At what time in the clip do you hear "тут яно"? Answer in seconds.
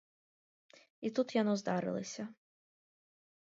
1.19-1.53